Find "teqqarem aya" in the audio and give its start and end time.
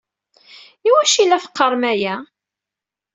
1.43-2.15